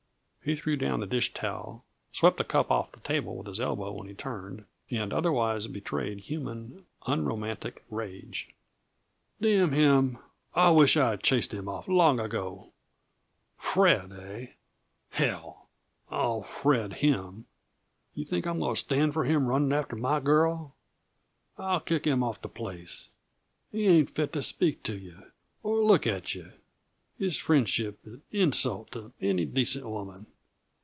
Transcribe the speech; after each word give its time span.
He 0.43 0.55
threw 0.55 0.75
down 0.75 0.99
the 1.01 1.05
dish 1.05 1.35
towel, 1.35 1.85
swept 2.11 2.39
a 2.39 2.43
cup 2.43 2.71
off 2.71 2.91
the 2.93 2.99
table 3.01 3.35
with 3.37 3.45
his 3.45 3.59
elbow 3.59 3.91
when 3.91 4.07
he 4.07 4.15
turned, 4.15 4.65
and 4.89 5.13
otherwise 5.13 5.67
betrayed 5.67 6.21
human, 6.21 6.87
unromantic 7.05 7.85
rage. 7.91 8.51
"Damn 9.39 9.71
him, 9.71 10.17
I 10.55 10.71
wisht 10.71 10.97
I'd 10.97 11.21
chased 11.21 11.53
him 11.53 11.69
off 11.69 11.87
long 11.87 12.19
ago. 12.19 12.71
Fred, 13.55 14.11
eh? 14.13 14.47
Hell! 15.11 15.67
I'll 16.09 16.41
Fred 16.41 16.93
him! 16.93 17.45
Yuh 18.15 18.25
think 18.25 18.47
I'm 18.47 18.57
going 18.57 18.73
to 18.73 18.79
stand 18.79 19.13
for 19.13 19.25
him 19.25 19.45
running 19.45 19.71
after 19.71 19.95
my 19.95 20.19
girl? 20.19 20.73
I'll 21.59 21.81
kick 21.81 22.07
him 22.07 22.23
off 22.23 22.41
the 22.41 22.49
place. 22.49 23.09
He 23.71 23.85
ain't 23.85 24.09
fit 24.09 24.33
to 24.33 24.41
speak 24.41 24.81
to 24.85 24.97
yuh, 24.97 25.21
or 25.61 25.83
look 25.83 26.07
at 26.07 26.33
yuh; 26.33 26.53
his 27.19 27.37
friendship's 27.37 28.03
an 28.07 28.23
insult 28.31 28.91
to 28.93 29.11
any 29.21 29.45
decent 29.45 29.85
woman. 29.87 30.25